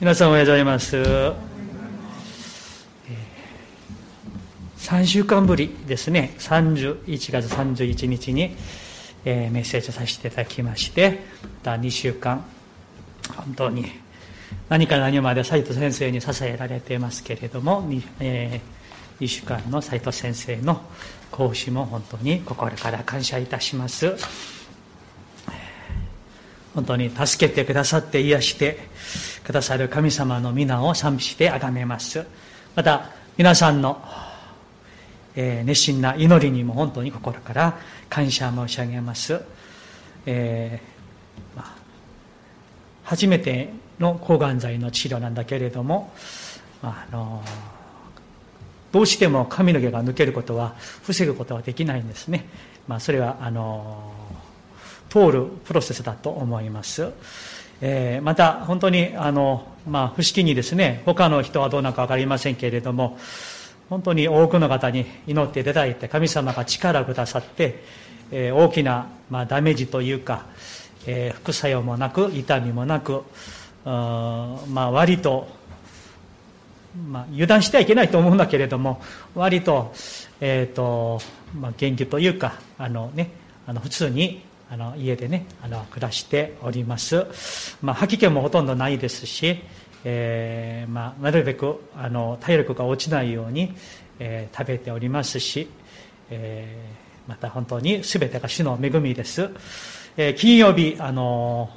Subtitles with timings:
[0.00, 0.96] 皆さんおはようございます。
[4.78, 8.56] 3週間ぶりですね、31月31日に、
[9.24, 12.44] えー、メッセージさせていただきまして、また2週間、
[13.36, 13.86] 本当に
[14.68, 17.88] 何か何まで斉藤先生に支えられていますけれども、
[18.18, 20.82] えー、2週間の斉藤先生の
[21.30, 24.16] 講師も本当に心から感謝いたします。
[26.74, 28.78] 本当に助けてくださって癒して
[29.44, 32.26] くださる神様の皆を賛美して崇めます。
[32.74, 34.02] また皆さんの、
[35.36, 37.78] えー、熱心な祈りにも本当に心から
[38.08, 39.40] 感謝申し上げます、
[40.26, 41.74] えー、まあ、
[43.04, 46.12] 初めての抗がん剤の治療なんだけれども、
[46.82, 47.42] まあ、あの
[48.92, 52.46] どうしても髪の毛が抜けることは防ぐことはできないんですね、
[52.86, 54.13] まあ、それはあの
[55.14, 57.12] 通るプロセスだと思います。
[57.80, 63.18] えー、また本当にあの、まあ、不思議にですね他の人はどうなのか分かりませんけれども
[63.90, 67.82] 本当に多くの方に祈っていただいて神様が力をくださって、
[68.30, 70.46] えー、大きな、まあ、ダメージというか、
[71.06, 73.22] えー、副作用もなく痛みもなく
[73.84, 75.46] まあ、割と、
[77.08, 79.02] まあ、油断してはいけないと思うんだけれども
[79.34, 79.92] 割と,、
[80.40, 81.20] えーと
[81.58, 83.30] まあ、元気というかあの、ね、
[83.66, 87.26] あの普通にあの家でねあの暮らしております、
[87.82, 89.60] まあ、吐き気もほとんどないですし、
[90.04, 93.74] えー、まあ、なるべくあの体力が落ちないように、
[94.18, 95.68] えー、食べておりますし、
[96.30, 99.50] えー、また本当に全てが主の恵みです、
[100.16, 101.70] え金曜日あの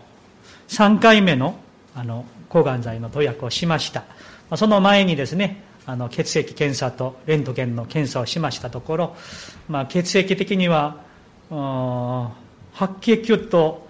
[0.67, 1.55] 3回目の
[1.95, 4.07] あの抗がん剤の投薬をしました、ま
[4.51, 9.15] あ、その前にですねあの血液検査とレントゲンの検査をしましたところ、
[9.67, 10.97] まあ、血液的には
[11.49, 12.46] うん
[12.77, 13.87] 白血球と、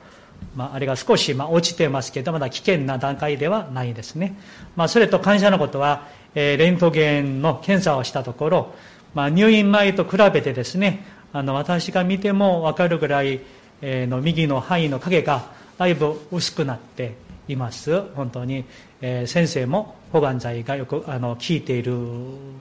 [0.55, 4.35] まあ、あれが少し、ま、落ちてますけどまだ危険な段階ではないですね、
[4.75, 8.73] まあ、それと感謝のことは、えー、レントゲンの検査をしたところ、
[9.13, 13.41] まあ、入院前と比べてですねあの私が見ても分かるぐらい、
[13.81, 17.16] え、の右の範囲の影がだいぶ薄くなって
[17.47, 18.01] います。
[18.16, 18.66] 本当に、
[19.01, 21.94] えー、先生も抗がん剤がよくあの効いている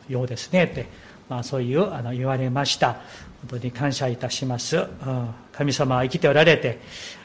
[0.08, 0.86] ようですねって、
[1.28, 2.94] まあ、そういうあの言われました
[3.48, 4.86] 本当に感謝いたします、
[5.52, 6.80] 神様は生きておられて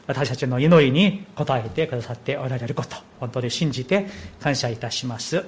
[0.07, 4.07] 私たちの祈りに応えてくださっておられること本当に信じて
[4.39, 5.45] 感謝いたします。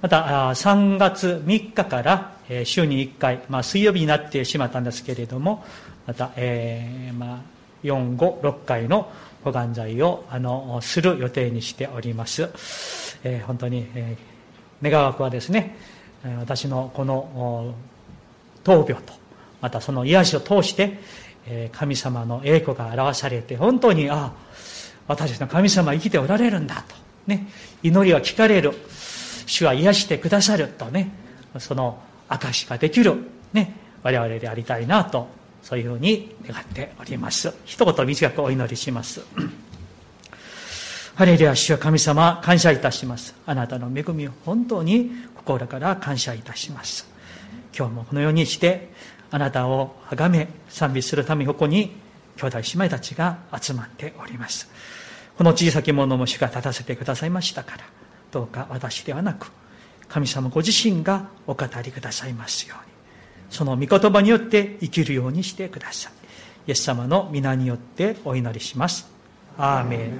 [0.00, 2.32] また3月3日から
[2.64, 5.64] 週に1回、まあ、水曜日になってしまったんですけれども
[6.06, 7.38] また、えーまあ、
[7.84, 9.10] 456回の
[9.44, 12.48] 抗がん剤をあのする予定にしております、
[13.22, 15.76] えー、本当に、えー、願わくはですね
[16.40, 17.74] 私のこの
[18.66, 19.12] 闘病と
[19.60, 20.98] またその癒しを通して
[21.70, 24.32] 神様の栄光が表されて本当にああ
[25.06, 26.96] 私たちの神様は生きておられるんだと、
[27.28, 27.46] ね、
[27.84, 28.72] 祈りは聞かれる
[29.46, 31.10] 主は癒してくださるとね
[31.60, 33.14] その証ができる、
[33.52, 35.28] ね、我々でありたいなと
[35.62, 37.52] そういうふうに願っております。
[37.64, 39.24] 一言短くお祈りします。
[41.16, 43.34] ハレルヤ主は神様感謝いたします。
[43.46, 47.15] あなたの恵みを本当に心から感謝いたします。
[47.76, 48.88] 今日もこのようにして
[49.30, 51.92] あなたを崇め賛美するためここに
[52.36, 54.70] 兄弟姉妹たちが集まっております。
[55.36, 57.84] この小さき者も主が立たせてくださいましたから
[58.30, 59.50] どうか私ではなく
[60.08, 62.96] 神様ご自身がお語りくださいますように。
[63.50, 66.12] その御言葉によって生きるようにしてください。
[66.68, 69.08] イエス様の皆によってお祈りします。
[69.58, 70.12] アーメン、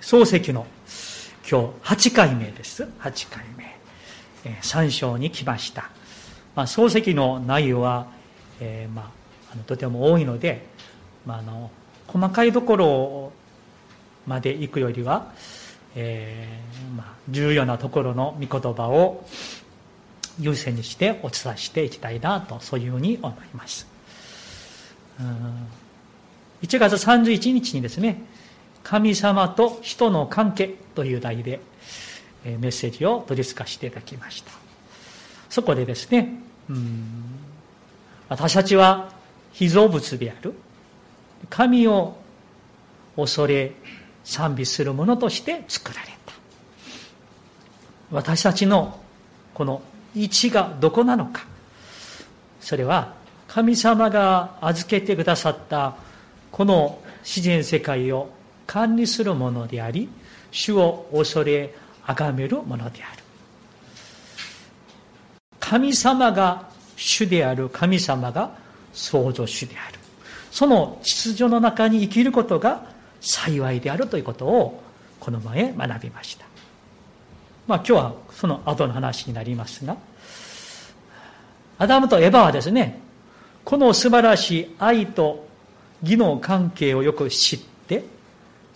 [0.00, 0.66] 漱石の
[1.48, 2.82] 今日8回目です。
[2.82, 3.78] 8回目、
[4.44, 5.90] えー、3章に来ました、
[6.56, 8.08] まあ、漱石の内容は、
[8.58, 10.66] えー、まあ、あのとても多いので、
[11.24, 11.70] まあ、あの
[12.08, 13.32] 細かいところ
[14.26, 15.32] まで行くよりは、
[15.94, 19.24] えー、まあ、重要なところの御言葉を
[20.40, 23.86] 優先にしてお伝えしていきたいなとそういうふうに思います。
[26.62, 28.20] 1月31日にですね
[28.82, 31.60] 神様と人の関係という題で
[32.44, 34.50] メッセージを取り付かせていただきました。
[35.48, 37.36] そこでですねうん
[38.28, 39.12] 私たちは
[39.52, 40.54] 被造物である
[41.48, 42.16] 神を
[43.14, 43.72] 恐れ
[44.24, 46.32] 賛美するものとして作られた。
[48.10, 49.00] 私たちの
[49.54, 49.82] この
[50.14, 51.44] 位置がどこなのか。
[52.60, 53.14] それは
[53.46, 55.96] 神様が預けてくださった
[56.50, 58.30] この自然世界を
[58.66, 60.08] 管理するものであり
[60.56, 61.74] 主を恐れ
[62.06, 63.22] 崇めるものである
[65.60, 68.56] 神様が主である神様が
[68.94, 69.98] 創造主である
[70.50, 72.86] その秩序の中に生きることが
[73.20, 74.82] 幸いであるということを
[75.20, 76.46] この前学びました。
[77.66, 79.96] まあ今日はその後の話になりますが、
[81.78, 83.00] アダムとエバはですね、
[83.64, 85.46] この素晴らしい愛と
[86.02, 87.75] 義の関係をよく知って、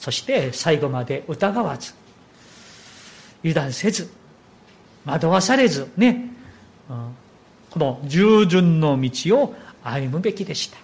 [0.00, 1.93] そして最後まで疑わず、
[3.44, 4.11] 油断せず、
[5.05, 6.31] 惑わされず、ね、
[7.70, 9.55] この従順の道を
[9.85, 10.79] 歩むべきでした。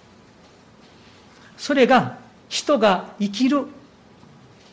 [1.57, 2.19] それが
[2.51, 3.65] 人が生きる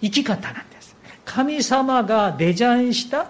[0.02, 0.94] 生き方なんです。
[1.24, 3.30] 神様がデザインした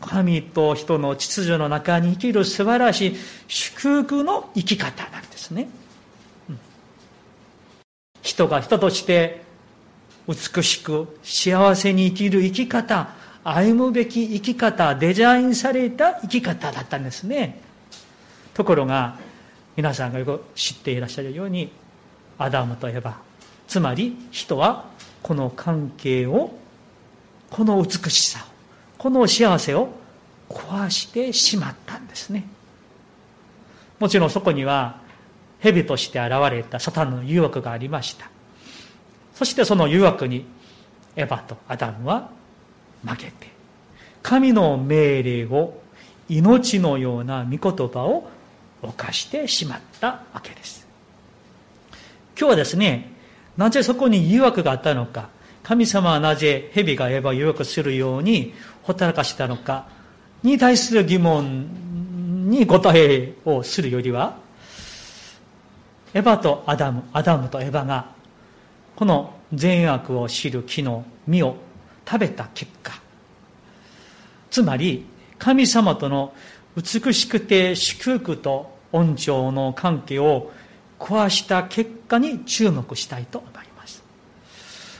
[0.00, 3.16] 神と人の秩序の中に生きる素晴らしい
[3.46, 5.68] 祝福の生き方なんですね。
[6.48, 6.58] うん、
[8.22, 9.51] 人が人として
[10.28, 13.08] 美しく幸せに生きる生き方、
[13.44, 17.60] 歩むべき生き方、デザインされた生き方だったんですね。
[18.54, 19.18] ところが、
[19.76, 21.72] 皆さんがよく知っていらっしゃるように、
[22.38, 23.18] アダムとエバ、
[23.66, 24.86] つまり人は
[25.22, 26.52] この関係を、
[27.50, 28.52] この美しさを、
[28.98, 29.88] この幸せを
[30.48, 32.44] 壊してしまったんですね。
[33.98, 35.00] もちろんそこには
[35.60, 38.28] 蛇として現れたサタンの誘惑がありました。
[39.34, 40.44] そしてその誘惑に
[41.16, 42.30] エヴァとアダムは
[43.04, 43.50] 負けて、
[44.22, 45.80] 神の命令を
[46.28, 48.28] 命のような御言葉を
[48.82, 50.86] 犯してしまったわけです。
[52.38, 53.12] 今日はですね、
[53.56, 55.28] なぜそこに誘惑があったのか、
[55.62, 59.86] 神様はなぜ蛇がエヴァを誘惑するようにほったらかしたのか
[60.42, 64.36] に対する疑問に答えをするよりは、
[66.14, 68.06] エヴァとアダム、アダムとエヴァが、
[68.96, 71.56] この善悪を知る木の実を
[72.06, 72.92] 食べた結果、
[74.50, 75.06] つまり
[75.38, 76.34] 神様との
[76.76, 80.52] 美しくて祝福と恩寵の関係を
[80.98, 84.02] 壊した結果に注目したいと思います。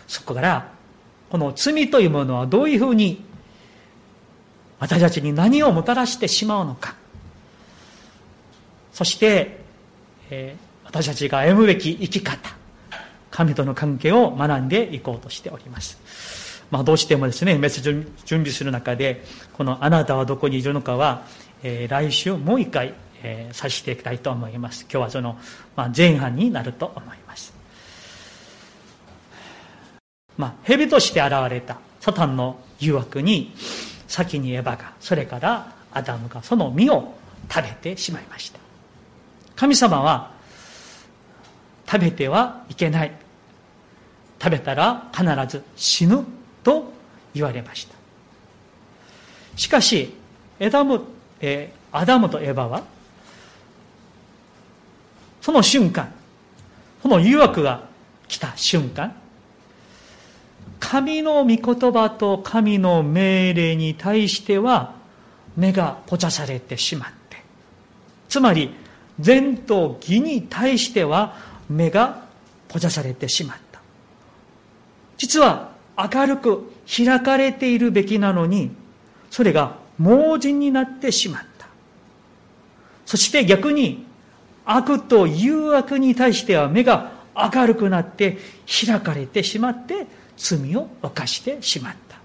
[0.09, 0.73] そこから、
[1.31, 3.25] この罪というものはどういうふうに
[4.81, 6.97] 私たちに何をもたらしてしまうのか。
[8.93, 9.61] そして、
[10.29, 12.57] えー、私たちが歩むべき生き方、
[13.33, 16.63] 神との関係を学んでいこうとしております。
[16.71, 19.25] まあ、どうしてもですね、メッセージ準備する中で、
[19.55, 21.23] このあなたはどこにいるのかは、
[21.63, 24.83] えー、来週もう一回、えー、さしていきたいと思います。
[24.83, 25.39] 今日はその、
[25.75, 27.53] まあ、前半になると思います。
[30.37, 33.55] まあ、蛇として現れたサタンの誘惑に、
[34.09, 37.15] 先にエヴァが、それからアダムがその実を
[37.51, 38.59] 食べてしまいました。
[39.57, 40.33] 神様は、
[41.87, 43.13] 食べてはいけない。
[44.43, 46.25] 食べたら必ず死ぬ
[46.65, 46.93] と
[47.33, 47.95] 言われました。
[49.57, 50.15] しかし、
[50.59, 51.01] エダム、
[51.41, 52.83] えー、アダムとエバは、
[55.41, 56.13] その瞬間、
[57.03, 57.87] その誘惑が
[58.27, 59.15] 来た瞬間、
[60.81, 64.97] 神の御言葉と神の命令に対しては
[65.57, 67.37] 目が閉ざされてしまって、
[68.29, 68.75] つまり
[69.21, 71.37] 善と義に対しては
[71.69, 72.27] 目が
[72.67, 73.72] 閉ざされてしまった。
[75.23, 78.73] 実は明るく開かれているべきなのに、
[79.31, 81.69] それが盲人になってしまった。
[83.07, 84.05] そして逆に
[84.65, 88.37] 悪と誘惑に対しては目が明るくなって
[88.67, 92.19] 開かれてしまって罪を犯してしまった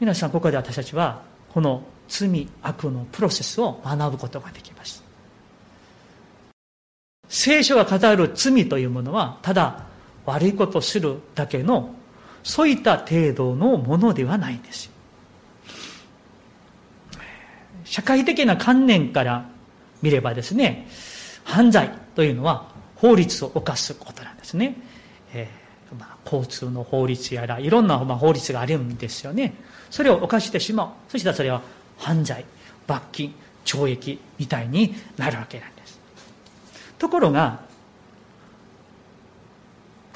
[0.00, 5.02] 皆さんここで私たちはこの罪悪のプロセスを学ぶことができます
[7.28, 9.87] 聖書が語る罪というものはただ
[10.28, 11.94] 悪いことをするだけの
[12.42, 14.90] そういった程度のものではないんです
[17.84, 19.48] 社会的な観念から
[20.02, 20.86] 見ればですね
[21.44, 24.76] 犯罪というのは法律を犯すことなんですね、
[25.32, 29.54] えー、まあ、交通の法律やらいろんな、まあ、法律があるんですよね。
[29.88, 30.88] それを犯してしまう。
[31.10, 31.62] そしたらそれは
[31.96, 32.44] 犯罪
[32.86, 35.98] 罰金懲役みたいになるわけなんです。
[36.98, 37.60] ところが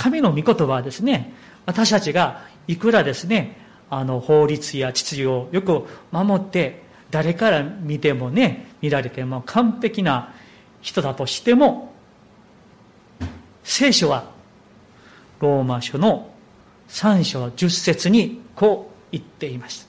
[0.02, 1.32] 神の御言葉はですね
[1.64, 3.56] 私たちがいくらですね
[3.88, 6.82] あの法律や秩序をよく守って
[7.12, 10.35] 誰から見てもね見られても完璧な
[10.80, 11.94] 人だとしても
[13.62, 14.25] 聖書は
[15.38, 16.32] ローマ書の
[16.88, 19.88] 3章10節にこう言っています。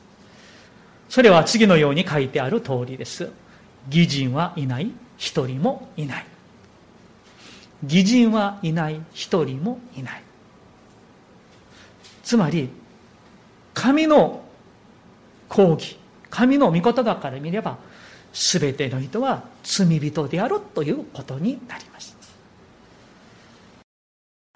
[1.09, 3.31] それは次のように書いてある通りです。
[3.87, 6.25] 義人はいない、一人もいない。
[7.83, 10.23] 義人はいない、一人もいない。
[12.23, 12.69] つまり、
[13.73, 14.43] 神の
[15.49, 15.97] 講義、
[16.29, 17.77] 神の御言葉から見れば、
[18.33, 22.17] 全ての人は罪人であるということになります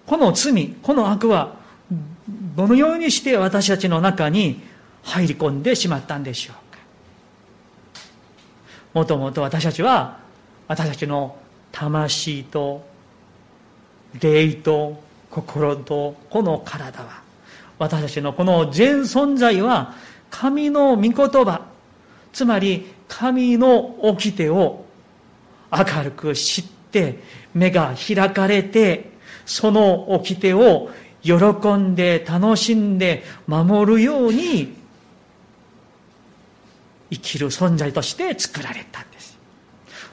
[0.04, 1.56] この罪この悪は
[2.56, 4.60] どのようにして私たちの中に
[5.04, 6.78] 入り込んでしまったんでしょうか
[8.94, 10.18] もともと私たちは
[10.66, 11.36] 私たちの
[11.70, 12.84] 魂と
[14.20, 17.22] 霊と心とこの体は。
[17.78, 19.94] 私たちのこの全存在は
[20.30, 21.62] 神の御言葉。
[22.32, 24.84] つまり神の掟を
[25.72, 27.18] 明るく知って
[27.54, 29.10] 目が開かれて
[29.46, 30.90] その掟を
[31.22, 31.34] 喜
[31.74, 34.76] んで楽しんで守るように
[37.10, 39.38] 生きる存在として作られたんです。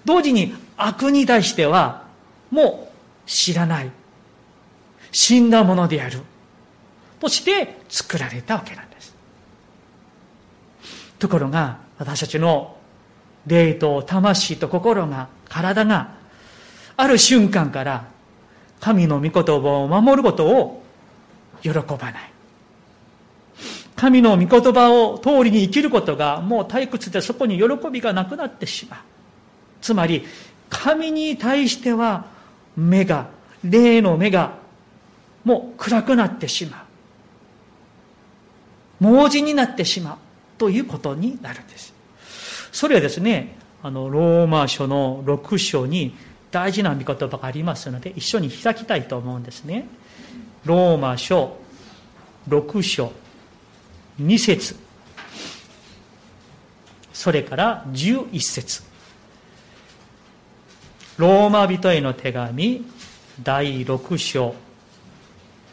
[0.05, 2.05] 同時に悪に対しては
[2.51, 2.84] もう
[3.25, 3.91] 知らない。
[5.11, 6.19] 死んだものである。
[7.19, 9.15] として作られたわけなんです。
[11.19, 12.75] ところが私たちの
[13.47, 16.15] 霊と魂と心が体が
[16.97, 18.05] ある瞬間から
[18.79, 20.83] 神の御言葉を守ることを
[21.61, 22.13] 喜ばない。
[23.95, 28.99] 神の御言葉を通りに生きることがもう退屈でそこに喜びがなくなってしまう。
[29.81, 30.25] つまり
[30.69, 32.25] 神に対しては
[32.75, 33.29] 目が
[33.63, 34.57] 霊の目が
[35.43, 36.85] もう暗くなってしまう。
[39.03, 40.17] 盲人になってしまう。
[40.57, 41.93] ということになるんです。
[42.71, 46.15] それはですねあのローマ書の6章に
[46.51, 49.87] 大事な御言葉がありますので一緒に開きたいと思うんですね。
[50.65, 51.57] ローマ書
[52.49, 53.11] 6章
[54.19, 54.75] 2節。
[57.13, 58.94] それから11節。
[61.17, 62.85] ローマ人への手紙
[63.41, 64.53] 第6章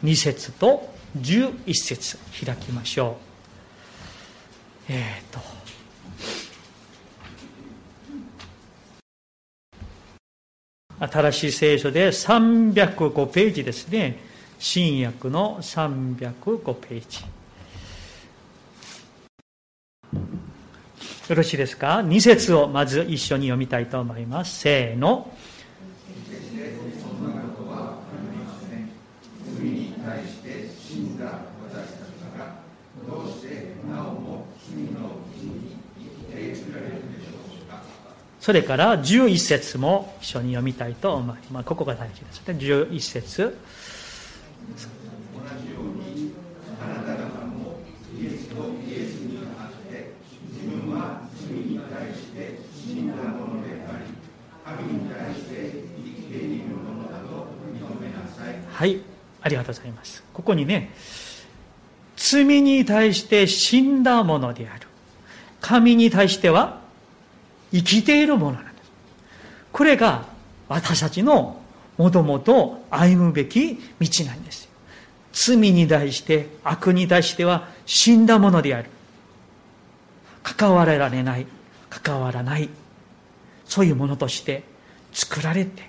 [0.01, 3.17] 2節と11節開きましょ
[4.89, 4.91] う。
[4.93, 5.53] えっ、ー、と。
[10.99, 14.19] 新しい聖書で305ページですね。
[14.59, 17.42] 新約の305ページ。
[21.29, 25.31] よろしいですか？2節をまず一緒に読みたいと思いますせーの
[38.43, 41.65] それから11節も一緒に読みたいと思います。
[41.65, 42.55] ここが大事ですね。
[42.55, 43.57] 11節。
[58.73, 59.01] はい、
[59.41, 60.23] ありがとうございます。
[60.33, 60.91] ここにね、
[62.15, 64.87] 罪に対して死んだものである。
[65.61, 66.81] 神に対しては
[67.71, 68.91] 生きているものなんです。
[69.71, 70.25] これが
[70.67, 71.63] 私たちの
[71.97, 74.69] もともと歩むべき道なんです
[75.31, 78.89] 罪に対して悪に対しては死んだものである
[80.41, 81.45] 関わられない
[81.89, 82.69] 関わらない
[83.65, 84.63] そういうものとして
[85.11, 85.83] 作られて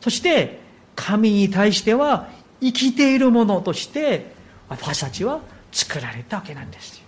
[0.00, 0.58] そして
[0.98, 2.28] 神に対しては
[2.60, 4.32] 生きているものとして
[4.68, 5.40] 私たちは
[5.70, 7.00] 作られたわけなんです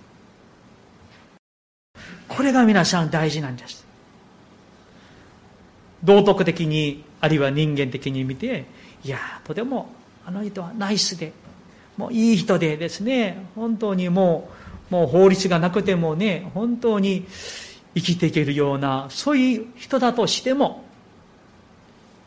[2.29, 3.85] これが皆さん大事なんです。
[6.05, 8.65] 道徳的にあるいは人間的に見て
[9.05, 9.91] いやとても
[10.25, 11.33] あの人はナイスで
[11.97, 14.49] もういい人でですね本当にも
[14.91, 17.27] うもう法律がなくてもね本当に
[17.95, 20.85] 生きていけるようなそういう人だとしても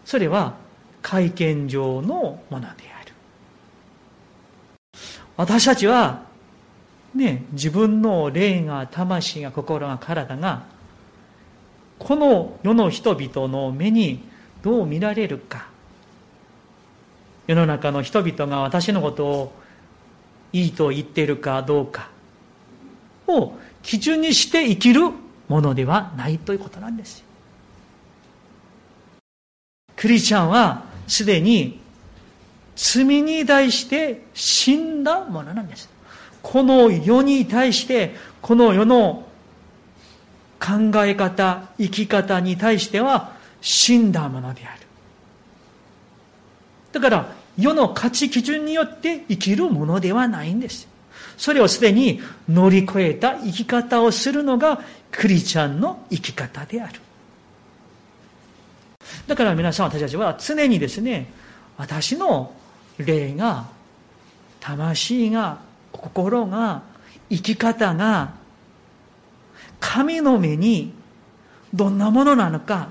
[0.06, 0.62] それは
[1.04, 3.14] 会見上のものである。
[5.38, 6.24] 私たちは
[7.14, 10.64] ね自分の霊が魂が心が体が
[12.00, 14.24] この世の人々の目に
[14.64, 15.68] どう見られるか。
[17.46, 19.54] 世の中の人々が私のことを
[20.54, 22.10] いいと言っているかどうか。
[23.28, 25.02] を基準にして生きる
[25.50, 27.24] ものではないということなんです。
[29.96, 31.80] クリスチャンはすでに
[32.76, 35.90] 罪に対して死んだものなんです。
[36.42, 39.26] この世に対して、この世の
[40.60, 43.32] 考え方、生き方に対しては
[43.62, 44.82] 死んだものである。
[46.92, 50.88] だから、世の価値基準によって生きるものではないんです。
[51.38, 54.82] それをすでに乗り越えた生き方をするのが
[55.12, 57.00] クリスチャンの生き方である。
[59.28, 61.32] だから皆さん私たちは常にですね、
[61.78, 62.54] 私の
[62.98, 63.68] 霊が、
[64.60, 65.60] 魂が、
[65.92, 66.84] 心が、
[67.30, 68.34] 生き方が
[69.80, 70.94] 神の目に
[71.74, 72.90] どんなものなのか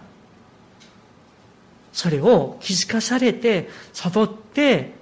[1.93, 4.93] それを気づかされて悟って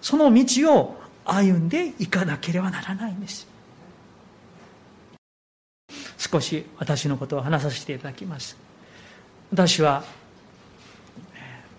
[0.00, 3.46] その道を歩んでいかなければならないんです。
[6.16, 8.56] 少し私のことを話させていただきます。
[9.52, 10.04] 私は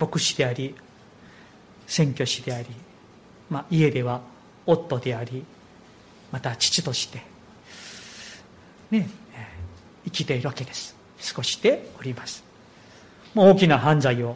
[0.01, 0.75] 牧師であり
[1.85, 2.67] 宣教師であり、
[3.49, 4.21] まあ、家では
[4.65, 5.45] 夫であり
[6.31, 7.21] また父として
[8.89, 9.07] ね
[10.05, 10.95] 生きているわけです。
[11.19, 12.43] 少ししております。
[13.35, 14.35] もう大きな犯罪を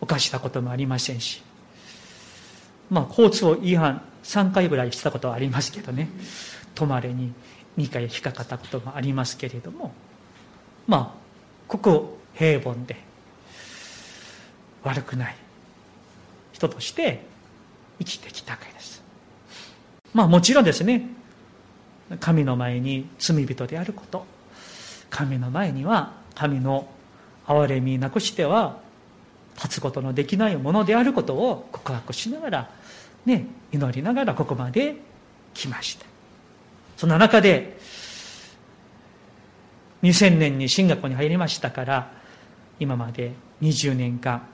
[0.00, 1.42] 犯したこともありませんし
[2.90, 6.08] まあ交通違反3回ぐらいしたことはありますけどね。
[6.74, 7.32] 止まれに
[7.76, 9.92] 2回引っかかったこともありますけれども
[10.86, 11.23] まあ
[11.68, 12.96] ここ平凡で
[14.82, 15.36] 悪くない。
[16.52, 17.24] 人として
[17.98, 19.02] 生きてきたわけです。
[20.12, 21.08] まあもちろんですね。
[22.20, 24.26] 神の前に罪人であること。
[25.10, 26.88] 神の前には神の
[27.46, 28.78] 憐れみなくしては
[29.56, 32.70] 立つことのできないものであることを告白しながら、
[33.24, 34.96] ね、祈りながらここまで
[35.54, 36.06] 来ました。
[36.96, 37.78] その中で
[40.04, 42.12] 2000年に進学校に入りましたから
[42.78, 43.32] 今まで
[43.62, 44.46] 20年間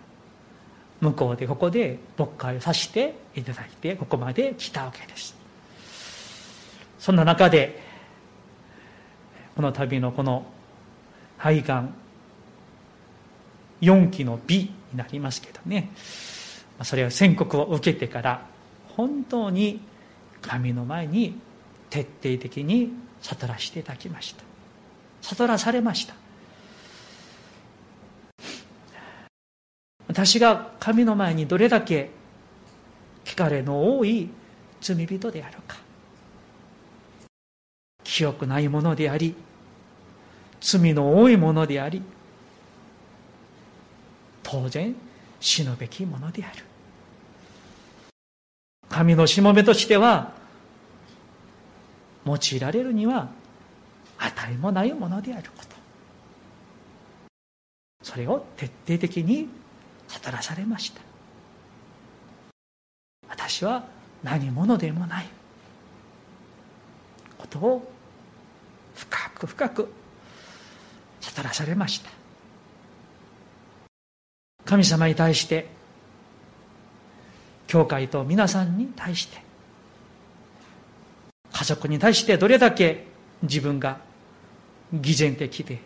[1.00, 5.34] 向こうでここで牧会をさせていただいてここまで来たわけです。
[7.00, 7.82] そんな中で
[9.56, 10.46] この旅のこの
[11.38, 11.94] 肺がん
[13.80, 15.90] 4期の美になりますけどね。
[16.82, 18.46] それは宣告を受けてから
[18.96, 19.80] 本当に
[20.42, 21.40] 神の前に
[21.88, 24.49] 徹底的に悟らせていただきました。
[25.22, 26.14] 悟らされました。
[30.08, 32.10] 私が神の前にどれだけ
[33.24, 34.28] 汚れの多い
[34.80, 35.76] 罪人であるか。
[38.02, 39.36] 清くないものであり
[40.60, 42.02] 罪の多いものであり
[44.42, 44.94] 当然
[45.38, 46.64] 死ぬべきものである。
[48.88, 50.32] 神のしもべとしては
[52.26, 53.30] 用いられるには
[54.20, 55.76] 当たりもないものであること。
[58.02, 61.00] それを徹底的に語らされました。
[63.28, 63.84] 私は
[64.22, 65.26] 何者でもない。
[67.38, 67.92] ことを
[68.94, 69.90] 深く深く語
[71.42, 72.10] らされました。
[74.66, 75.68] 神様に対して
[77.66, 79.42] 教会と皆さんに対して
[81.52, 83.06] 家族に対してどれだけ
[83.42, 84.09] 自分が
[84.92, 85.80] 偽善的で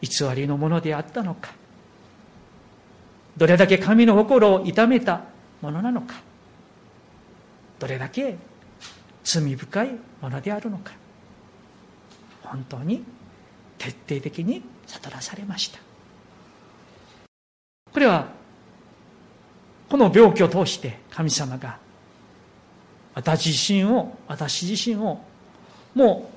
[0.00, 1.52] 偽りのものであったのか
[3.36, 5.22] どれだけ神の心を痛めた
[5.60, 6.14] ものなのか
[7.78, 8.36] どれだけ
[9.24, 9.90] 罪深い
[10.22, 10.92] ものであるのか
[12.42, 13.04] 本当に
[13.78, 15.80] 徹底的に悟らされました。
[17.92, 18.28] これは
[19.88, 21.78] この病気を通して神様が
[23.14, 25.18] 私自身を私自身を
[25.94, 26.35] もう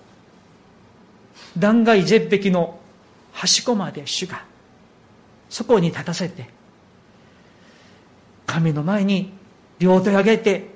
[1.58, 2.80] 断崖絶壁の
[3.32, 4.43] 端っこまで主が
[5.49, 6.49] そこに立たせて
[8.45, 9.32] 神の前に
[9.80, 10.67] 両手を上げて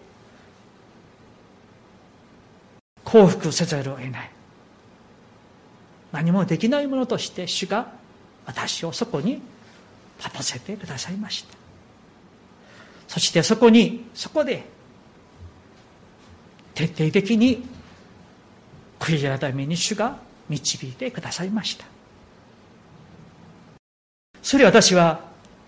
[3.03, 4.31] 幸福せざるを得ない。
[6.11, 7.91] 何もできないものとして主が
[8.45, 9.41] 私をそこに
[10.19, 11.55] 立たせてくださいました。
[13.07, 14.63] そしてそこにそこで
[16.73, 17.63] 徹底的に
[18.99, 20.17] 悔い改めに主が
[20.49, 21.85] 導いてくださいました。
[24.41, 25.21] それ私は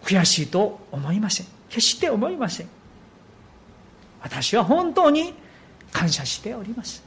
[0.04, 1.48] 悔しいと思いません。
[1.70, 2.70] 決して思いません。
[4.22, 5.34] 私は本当に
[5.92, 7.04] 感謝しております。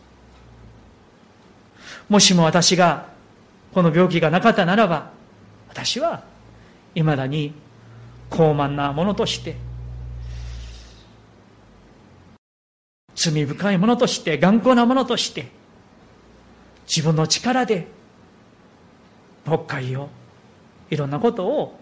[2.09, 3.07] もしも私が
[3.73, 5.11] この病気がなかったならば
[5.69, 6.23] 私は
[6.95, 7.53] いまだに
[8.31, 9.57] 高慢なものとして
[13.15, 15.49] 罪深いものとして頑固なものとして
[16.89, 17.87] 自分の力で
[19.45, 20.09] 牧会を
[20.91, 21.79] いろんなことを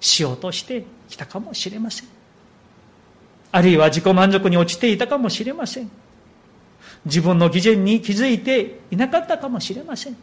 [0.00, 2.08] しようとしてきたかもしれません。
[3.50, 5.90] あるいは自己満足に落ちていたかもしれません。
[7.04, 10.16] 自分の偽善に気づいていなかったかもしれません。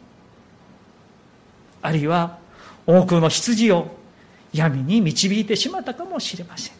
[1.81, 2.37] あるいは
[2.85, 3.87] 多くの羊を
[4.53, 6.73] 闇に導いてしまったかもしれません。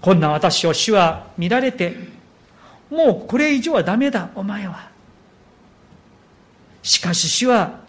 [0.00, 2.17] こんな私を主は見られて
[2.90, 4.88] もうこれ以上はダメだお前は
[6.82, 7.80] しかし主は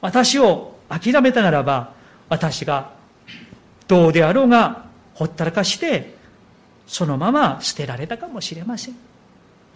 [0.00, 1.92] 私を諦めたならば
[2.28, 2.92] 私が
[3.86, 6.14] どうであろうがほったらかして
[6.86, 9.08] そのまま捨てられたかもしれません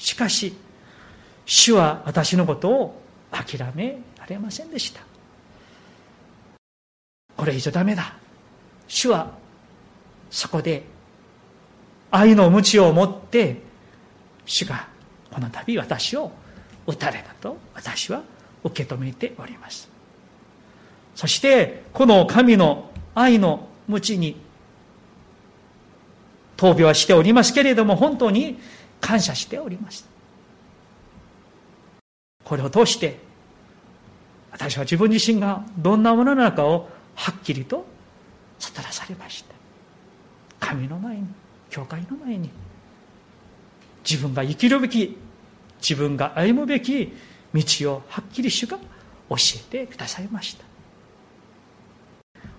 [0.03, 0.53] しかし、
[1.47, 5.01] 主は私のことを諦められませんでした。
[7.37, 8.15] これ以上ダメだ。
[8.89, 9.31] 主は
[10.29, 10.83] そこで
[12.11, 13.63] 愛の鞭を持って
[14.47, 14.89] 主が
[15.31, 16.31] この度私を
[16.87, 18.23] 打たれたと私は
[18.65, 19.89] 受け止めております。
[21.15, 24.37] そしてこの神の愛の鞭に
[26.57, 28.59] 闘病はしておりますけれども本当に
[29.01, 30.09] 感謝しております。
[32.45, 33.19] これを通して
[34.51, 37.85] 私は自分自身がどんなものなのかをはっきりと
[38.59, 39.55] 悟らされました。
[40.61, 41.27] 神の前に
[41.71, 42.51] 教会の前に
[44.09, 45.17] 自分が生きるべき
[45.81, 47.13] 自分が歩むべき
[47.55, 47.63] 道
[47.95, 48.79] をはっきり主が
[49.29, 50.65] 教えてくださいました。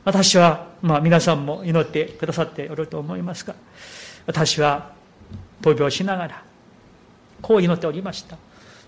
[0.06, 3.56] 私は、まあ、皆さんも祈ってくださっておると思いますが
[4.26, 4.94] 私は
[5.62, 6.44] 闘病しながら
[7.42, 8.38] こう祈っておりました。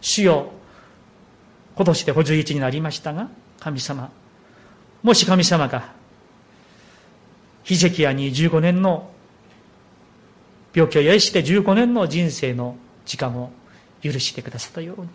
[0.02, 0.52] 主よ
[1.76, 4.12] 今年で51になりましたが神様
[5.04, 5.94] もし神様が
[7.64, 9.12] ヒゼキヤに15年の
[10.76, 13.50] 病気を癒して15年の人生の時間を
[14.04, 15.08] 許してくださったように。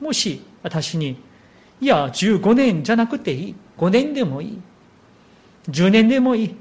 [0.00, 1.16] もし私に
[1.80, 3.54] いや15年じゃなくていい。
[3.76, 4.60] 5年でもいい。
[5.68, 6.56] 10年でもいい。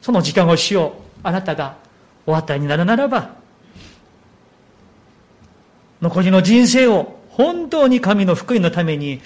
[0.00, 1.10] その時間をしよう。
[1.22, 1.76] あなたが
[2.26, 3.34] お与えになるならば
[6.00, 9.20] 残りの人生を本当に神の福音のために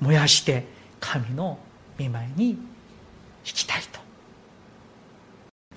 [0.00, 0.64] 燃やして
[1.00, 1.58] 神の
[1.98, 2.58] 見舞いに引
[3.44, 3.99] きたいと。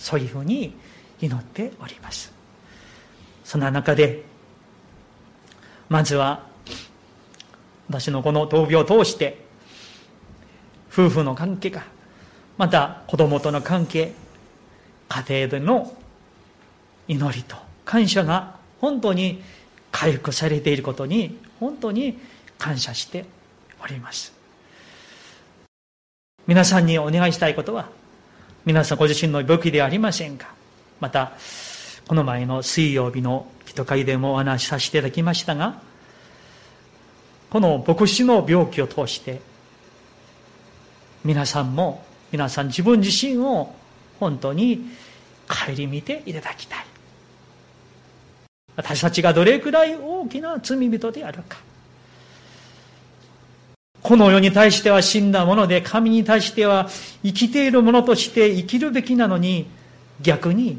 [0.04, 0.76] そういうふうに
[1.22, 2.34] 祈っております。
[3.46, 4.24] そんな中で
[5.88, 6.46] まずは
[7.88, 9.38] 私のこの闘病を通して
[10.92, 11.84] 夫婦の関係が
[12.58, 14.12] また子供との関係
[15.08, 15.96] 家庭での
[17.08, 19.42] 祈りと感謝が本当に
[19.90, 22.20] 回復されていることに本当に
[22.58, 23.26] 感謝して
[23.82, 24.34] おります。
[26.46, 28.03] 皆さんにお願いしたいことは
[28.66, 30.54] 皆さんご自身の病気でありませんか？
[31.02, 31.34] また
[32.08, 35.82] この前の水曜日の人会でもお話しさせていただきましたが
[37.50, 39.42] この牧師の病気を通して
[41.26, 43.76] 皆さんも皆さん自分自身を
[44.20, 44.90] 本当に
[45.48, 46.86] 顧みていただきたい。
[48.78, 51.58] 私たちがどれくらい大きな罪人であるか。
[54.04, 56.90] この世に対しては死んだもので、神に対しては
[57.24, 59.66] 生きているものとして生きるべきなのに、
[60.22, 60.78] 逆に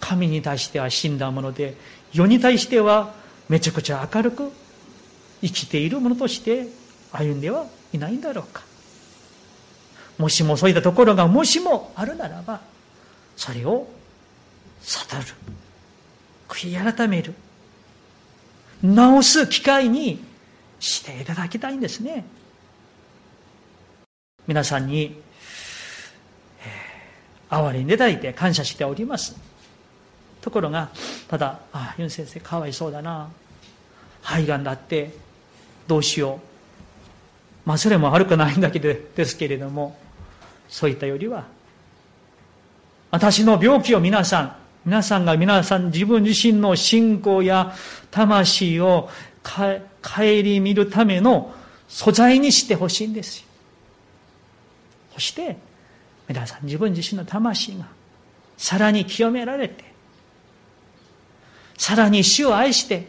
[0.00, 1.74] 神に対しては死んだもので、
[2.12, 3.14] 世に対しては
[3.48, 4.52] めちゃくちゃ明るく
[5.42, 6.68] 生きているものとして
[7.10, 8.62] 歩んではいないんだろうか。
[10.18, 12.60] もしもそういったところがもしもあるならば、
[13.36, 13.88] それを
[14.82, 15.24] 悟る。
[16.48, 17.34] 悔い改める。
[18.82, 20.22] 直す機会に
[20.78, 22.24] していただきたいんですね。
[24.46, 25.20] 皆さんに、
[26.60, 29.36] えー、哀れにいたいて感謝しております。
[30.40, 30.90] ところが、
[31.28, 33.30] ただ、ああ、ユン先生かわいそうだな。
[34.22, 35.10] 肺がんだって、
[35.86, 36.40] どうしよ
[37.64, 37.68] う。
[37.68, 39.96] まあ、それも悪くないんだけど、ですけれども、
[40.68, 41.44] そういったよりは、
[43.12, 47.72] 私の病気を皆さん、皆さんが皆さん自分自身の信仰や
[48.10, 49.08] 魂を
[49.44, 49.80] 顧
[50.60, 51.54] みるための
[51.88, 53.46] 素材にしてほしいんですよ。
[55.14, 55.56] そして
[56.28, 57.86] 皆さん自分自身の魂が
[58.56, 59.84] さらに清められて
[61.76, 63.08] さらに主を愛して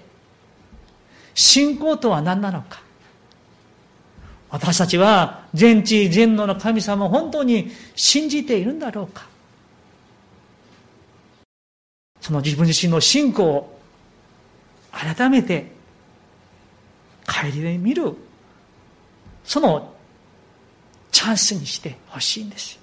[1.35, 2.81] 信仰とは何なのか。
[4.49, 9.27] 私たちは全知全能の神様を本当に信じているんだろうか。
[12.21, 13.79] その自分自身の信仰を
[14.91, 15.71] 改めて
[17.27, 18.15] 帰りで見る。
[19.43, 19.92] その
[21.13, 22.77] チャンスにしてほしいんです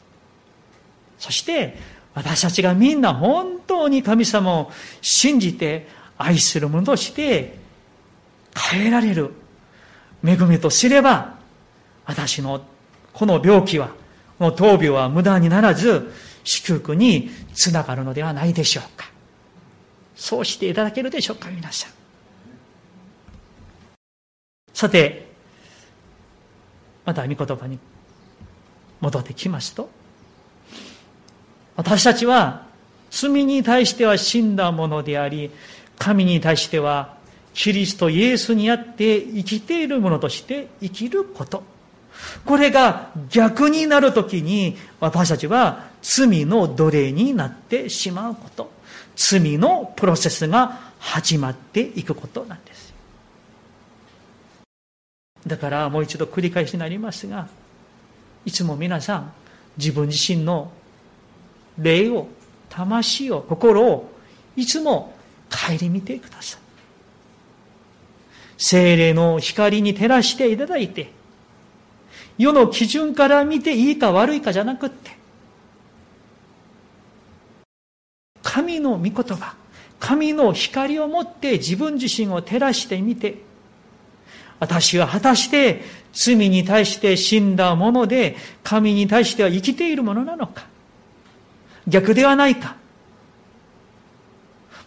[1.18, 1.76] そして
[2.14, 7.58] 私たちがみんな本当に神様を信じて愛する者として
[8.72, 9.32] 変えられる
[10.24, 11.38] 恵みとすれば
[12.06, 12.62] 私の
[13.12, 13.90] この病気は
[14.38, 16.12] この闘病は無駄にならず
[16.44, 19.10] 祝福につながるのではないでしょうか。
[20.16, 21.92] そうしていただけるでしょうか皆さん。
[24.72, 25.30] さて
[27.04, 27.78] また御言葉に
[29.00, 29.90] 戻ってきますと、
[31.76, 32.66] 私たちは
[33.10, 35.50] 罪に対しては死んだものであり、
[35.98, 37.16] 神に対しては
[37.54, 41.62] キリストイエスにあって生きているものとして生きること。
[42.44, 48.80] これが逆になるときに私たちは罪の奴隷になってしまうこと。
[49.20, 52.94] 罪のプロセスが始まっていくことなんです
[55.46, 57.48] だからもう一度繰り返しになりますが
[58.44, 59.32] いつも皆さん
[59.76, 60.72] 自分自身の
[61.78, 62.28] 霊を
[62.68, 64.10] 魂を心を
[64.56, 65.14] いつも
[65.50, 66.60] 顧みてください。
[68.60, 71.10] 精霊の光に照らしていただいて
[72.36, 75.12] 世の基準から見ていいか悪いかじゃなくって
[78.42, 79.56] 神の御言葉
[79.98, 83.38] 神の光を持って自分自身を照らしてみて
[84.58, 90.66] 私は果たして罪に対して死んだもので神に対しては生きているものなのか。
[91.86, 92.76] 逆ではないか。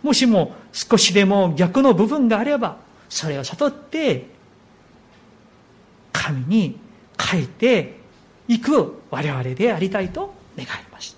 [0.03, 2.77] もしも少しでも逆の部分があれば
[3.09, 4.27] それを悟って
[6.11, 6.79] 神に
[7.19, 7.95] 書いて
[8.47, 11.17] いく我々でありたいと願います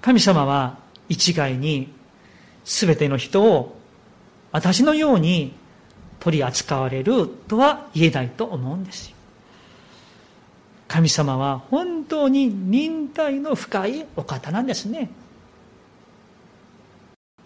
[0.00, 1.92] 神様は一概に
[2.64, 3.78] 全ての人を
[4.52, 5.54] 私のように
[6.20, 9.16] 取り扱われるとは言えないと思うんですよ。
[10.88, 15.10] 神様は本当に忍耐の深いお方なんですね。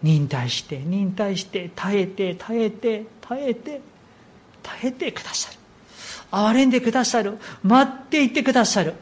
[0.01, 3.81] 忍耐して、忍耐して、耐えて、耐えて、耐えて、
[4.61, 5.57] 耐えてくださる。
[6.31, 7.37] 憐れんでくださる。
[7.63, 8.95] 待っていてくださる。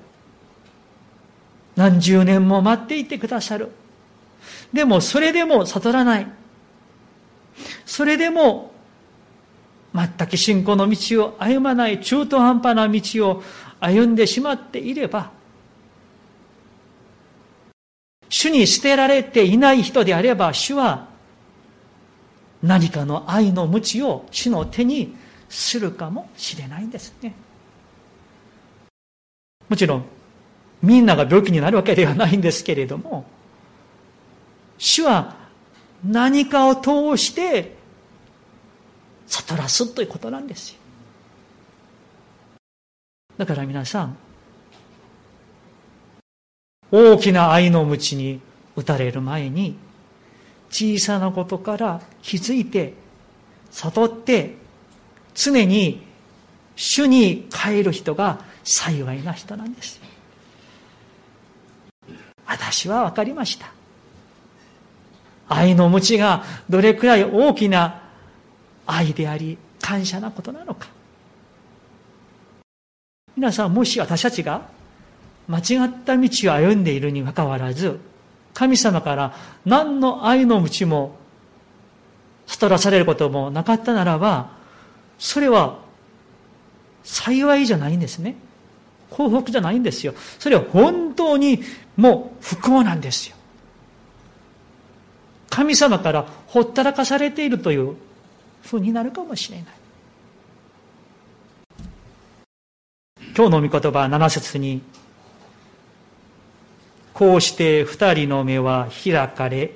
[1.75, 3.69] 何十年も待っていてくださる。
[4.73, 6.27] でもそれでも悟らない。
[7.85, 8.70] それでも
[9.93, 13.43] 全く信仰の道を歩まない中途半端な道を
[13.79, 15.31] 歩んでしまっていれば、
[18.29, 21.07] 主に捨てられていない人であれば、主は
[22.63, 25.15] 何かの愛の鞭を主の手に
[25.49, 27.33] するかもしれないんですね。
[29.67, 30.05] もちろん、
[30.81, 33.25] みんなが病気になるわけではないんですけれども、
[34.77, 35.35] 主は
[36.03, 37.75] 何かを通して
[39.31, 40.79] 悟らすということなんですよ。
[43.37, 44.17] だから皆さん、
[46.91, 48.41] 大きな愛の鞭に
[48.75, 49.77] 打たれる前に、
[50.69, 52.93] 小さなことから気づいて、
[53.71, 54.57] 悟って、
[55.33, 56.05] 常に
[56.75, 60.01] 主に帰る人が幸いな人なんです。
[62.45, 63.71] 私は分かりました。
[65.47, 68.00] 愛の鞭がどれくらい大きな
[68.91, 70.87] 愛であり、感謝なことなのか。
[73.35, 74.61] 皆さん、もし私たちが
[75.47, 77.99] 間違った道を歩んでいるにもかかわらず、
[78.53, 81.15] 神様から何の愛の鞭も
[82.45, 84.51] 悟らされることもなかったならば、
[85.17, 85.79] それは
[87.03, 88.35] 幸いじゃないんですね。
[89.09, 90.13] 幸福じゃないんですよ。
[90.39, 91.63] それは本当に
[91.95, 93.35] もう不幸なんですよ。
[95.49, 97.95] 神様からほったらかされているという
[98.61, 99.65] ふうになるかもしれない。
[103.35, 104.81] 今日の御言葉7節に、
[107.13, 109.71] こうして二人の目は開かれ、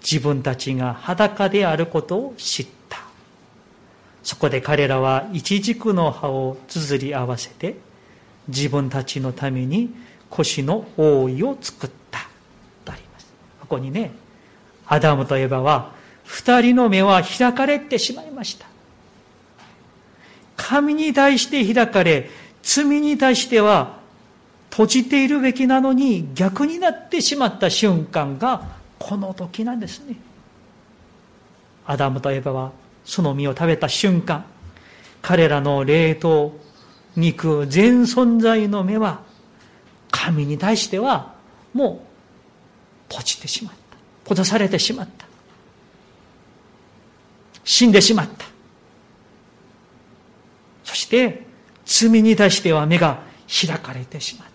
[0.00, 2.98] 自分たちが裸であることを知った。
[4.22, 7.76] そこで彼らは一軸の葉を綴り合わせて、
[8.48, 9.94] 自分たちのために
[10.30, 12.20] 腰の覆いを作った。
[12.84, 13.32] とあります。
[13.60, 14.12] ここにね、
[14.86, 15.92] アダムとエバは
[16.24, 18.66] 二人の目は開かれてしまいました。
[20.56, 22.30] 神に対して開かれ、
[22.62, 23.98] 罪に対しては
[24.70, 28.62] 閉じているべきなのに逆になってしまった瞬間が
[28.98, 30.16] この時なんですね。
[31.86, 32.72] アダムとエバは
[33.04, 34.44] その実を食べた瞬間、
[35.20, 36.58] 彼らの霊と
[37.16, 39.20] 肉、全存在の目は
[40.10, 41.34] 神に対しては
[41.72, 42.04] も
[43.08, 43.78] う閉じてしまった。
[44.24, 45.23] 閉ざされてしまった。
[47.64, 48.44] 死んでしまった。
[50.84, 51.42] そして、
[51.86, 54.54] 罪に対しては目が開かれてしまった。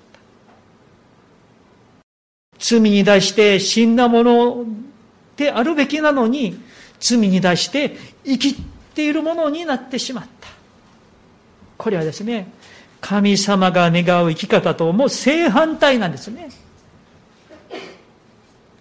[2.59, 4.65] 罪に対して死んだもの
[5.35, 6.59] であるべきなのに、
[6.99, 8.55] 罪に対して生き
[8.93, 10.47] ているものになってしまった。
[11.77, 12.51] これはですね、
[13.01, 16.49] 神様が願う生き方とも正反対なんですね。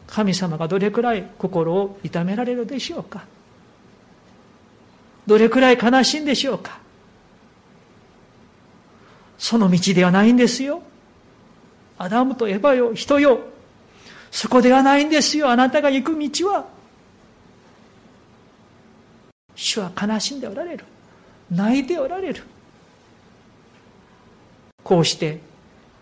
[0.06, 3.24] 神様がどれくらい心を痛められるでしょうか
[5.28, 6.78] どれくらい悲しいんでしょうか？
[9.36, 10.82] その道ではないんですよ。
[11.98, 13.40] アダムとエバよ、人よ。
[14.30, 15.50] そこではないんですよ。
[15.50, 16.64] あなたが行く道は。
[19.54, 20.86] 主は悲しんでおられる。
[21.50, 22.42] 泣いておられる。
[24.82, 25.40] こうして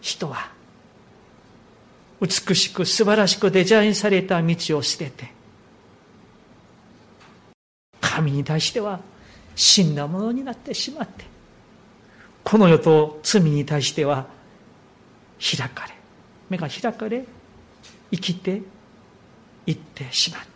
[0.00, 0.50] 人は
[2.20, 5.32] 美しく素晴らしくデザインされた道を捨てて、
[8.00, 9.00] 神に対しては
[9.56, 11.24] 死んだものになってしまって、
[12.44, 14.26] この世と罪に対しては
[15.40, 15.94] 開かれ、
[16.48, 17.24] 目が開かれ、
[18.12, 18.62] 生きて
[19.66, 20.46] いってしまった。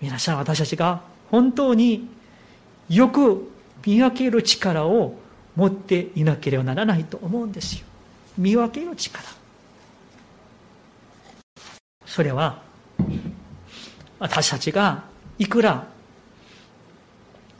[0.00, 2.08] 皆さん私たちが本当に
[2.88, 3.50] よく
[3.84, 5.14] 見分ける力を
[5.56, 7.86] 持っていなければならないと思うんですよ。
[8.38, 9.24] 見分ける力。
[12.06, 12.62] それは
[14.18, 15.86] 私たちがいくら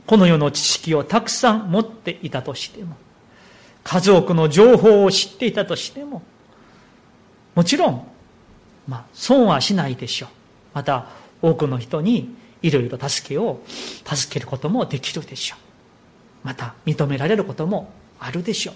[0.05, 2.95] この世の知識をたくさん持っていたとしても
[3.83, 6.21] 数多くの情報を知っていたとしても
[7.55, 8.07] もちろん、
[8.87, 10.29] まあ、損はしないでしょう。
[10.73, 11.07] また
[11.41, 16.47] 多くの人にいろいろ助けを助けることもできるでしょう。
[16.47, 18.75] また認められることもあるでしょう。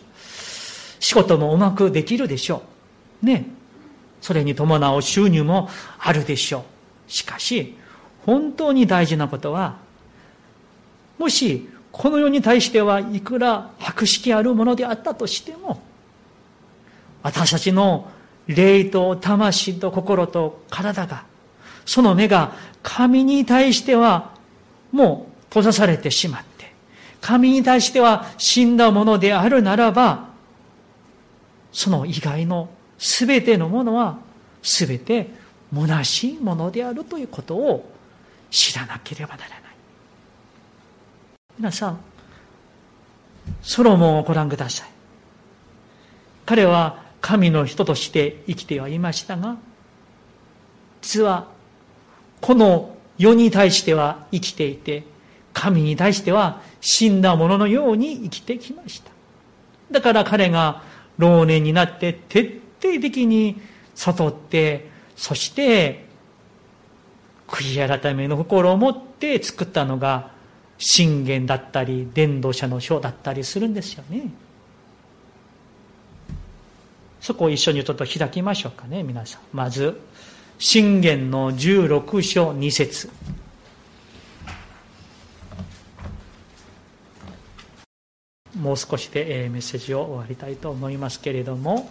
[0.99, 2.63] 仕事もうまくできるでしょ
[3.21, 3.25] う。
[3.25, 3.45] ね。
[4.21, 6.59] それに伴う収入もあるでしょ
[7.07, 7.11] う。
[7.11, 7.75] しかし
[8.25, 9.77] 本当に大事なことは
[11.17, 15.81] もしこの世に対してはいくら博識あるものであったとしても
[17.23, 18.09] 私たちの
[18.47, 21.23] 霊と魂と心と体が
[21.85, 22.53] その目が
[22.83, 24.33] 神に対しては
[24.91, 26.49] もう閉ざされてしまって
[27.21, 30.29] 神に対しては死んだものであるならば、
[31.71, 34.19] その以外の全てのものは
[34.63, 35.29] 全て
[35.73, 37.91] 虚しいものであるということを
[38.49, 39.59] 知らなければならない。
[41.57, 41.99] 皆さん、
[43.61, 44.89] ソロモンをご覧ください。
[46.45, 49.57] 彼は神の人として生きてはいましたが、
[51.01, 51.47] 実は
[52.41, 55.03] この世に対しては生きていて、
[55.53, 59.11] 神に対しては死んだ者のように生きてきました。
[59.91, 60.83] だから彼が
[61.17, 63.61] 老年になって徹底的に
[63.95, 66.05] 悟って、そして
[67.51, 70.31] 悔い改めの心を持って作ったのが
[70.77, 74.31] 信玄だったり伝道者の書だったりするんですよね。
[77.19, 79.41] そこを一緒にちょっと開きましょうかね、皆さん。
[79.51, 79.99] まず、
[80.57, 83.09] 信玄の16章2節
[88.59, 91.89] もう少しでメッセージを終わりたいと思いますけれども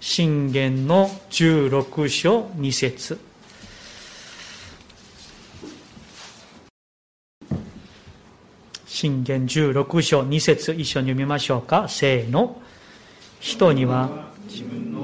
[0.00, 3.20] 信玄の16章2節
[8.98, 11.86] 信玄16章2節一緒に読みましょうか。
[11.88, 12.60] せーの。
[13.38, 14.08] 人には
[14.48, 14.98] 自分の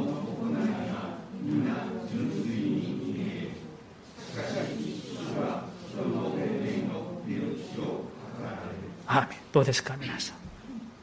[9.52, 10.36] どうですか皆さん。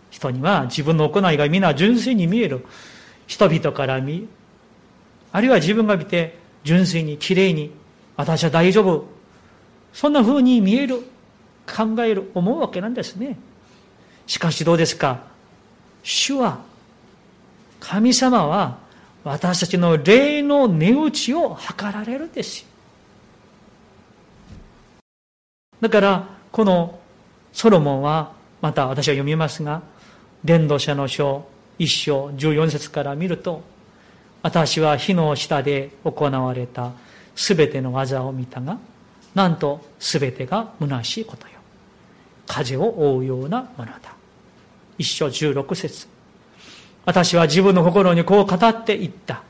[0.09, 2.65] 人には自分の行いが皆純粋に見える。
[3.25, 4.27] 人々から見
[5.31, 7.71] あるいは自分が見て純粋にきれいに
[8.17, 9.05] 私は大丈夫。
[9.93, 11.05] そんな風に見える
[11.71, 13.37] 考える思うわけなんですね。
[14.27, 15.31] しかしどうですか？
[16.03, 16.59] 主は
[17.79, 18.79] 神様は
[19.23, 22.67] 私たちの霊の値打ちを測られるんですよ
[25.79, 26.99] だからこの
[27.53, 29.83] ソロモンはまた私は読みますが
[30.43, 31.45] 伝道者の書
[31.77, 33.61] 一章14節から見ると
[34.41, 36.93] 私は火の下で行われた
[37.35, 38.79] すべての技を見たが
[39.35, 41.47] なんとすべてが虚しいこと。
[41.47, 41.50] よ
[42.51, 44.13] 風を覆うようなものだ
[44.97, 46.07] 一章16節。
[47.05, 49.41] 私は自分の心にこう語っていった。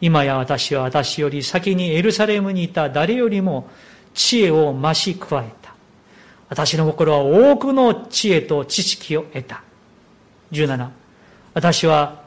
[0.00, 2.88] 今や私は私より先にエルサレムにいた。
[2.88, 3.68] 誰よりも
[4.14, 5.74] 知恵を増し加えた。
[6.48, 9.62] 私の心は多くの知恵と知識を得た。
[10.52, 10.88] 17
[11.52, 12.22] 私は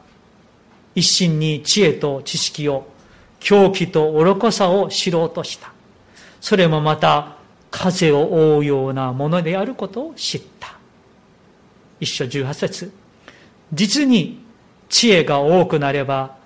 [0.94, 2.86] 一心に知恵と知識を
[3.40, 5.72] 狂気と愚かさを知ろうとした。
[6.40, 7.38] それもまた
[7.76, 10.78] 風を覆うようなものであることを知った。
[11.98, 12.92] 一章18節。
[13.72, 14.44] 実に
[14.88, 16.36] 知恵が多くなれば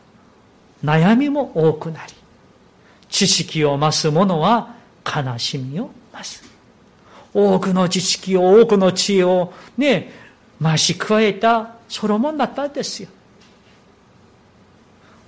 [0.83, 2.15] 悩みも多くなり
[3.11, 4.75] 知識を増す者は
[5.05, 6.43] 悲しみを増す。
[7.35, 10.11] 多くの知識を多くの知恵をね
[10.63, 13.11] 増し加えたソロモンだったんですよ。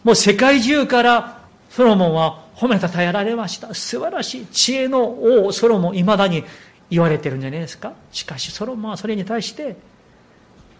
[0.02, 3.72] もう世界中からソロモンは褒めたたえられました。
[3.72, 5.08] 素晴らしい知恵の
[5.46, 6.44] 王ソロモン、未だに
[6.90, 7.94] 言われてるんじゃないですか。
[8.12, 9.76] しかしソロモンはそれに対して、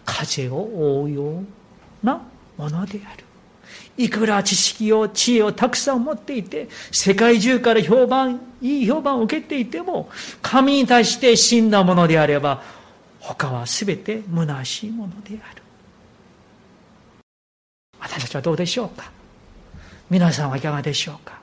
[0.05, 1.45] 風を覆うよう
[2.03, 2.21] な
[2.55, 3.25] ものである。
[3.97, 10.07] いくら知識を、知恵をたくさん持っていて、世界中から評判、いい評判を受けていても、
[10.43, 12.61] 神に対して死んだものであれば、
[13.19, 15.63] 他は全て虚しいものである。
[17.99, 19.11] 私たちはどうでしょうか
[20.11, 21.40] 皆さんはいかがでしょうか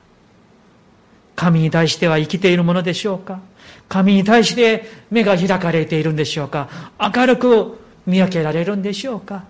[1.39, 3.39] 神に対しては生きているものでしょうか？
[3.87, 6.67] 神に対して目が開かれているんでしょうか？
[6.99, 9.45] 明るく見分けられるんでしょうか？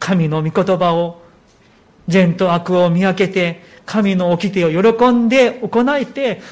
[0.00, 1.22] 神の御言葉を
[2.08, 6.42] 善と悪を見分けて神の掟を喜んで行えて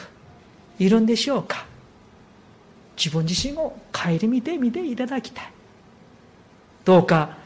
[0.78, 1.66] いるんでしょうか？
[2.96, 5.52] 自分自身を顧みてみていただきたい。
[6.84, 7.36] どうか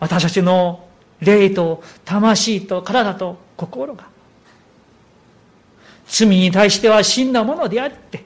[0.00, 0.88] 私たちの
[1.20, 4.10] 霊と魂と体と心が
[6.06, 8.24] 罪に対しては死んだものであって。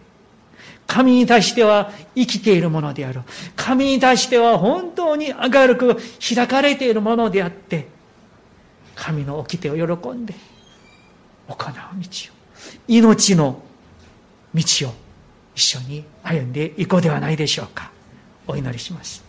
[0.86, 3.22] 神に対しては生きているものである
[3.56, 5.96] 神に対しては本当に明るく
[6.34, 7.88] 開かれているものであって。
[8.94, 10.34] 神の掟を喜んで
[11.48, 12.36] 行う道を。
[12.88, 13.60] 命の
[14.54, 14.94] 道を
[15.54, 17.90] 一緒に歩んでいこうではないでしょうか。
[18.46, 19.25] お祈りします。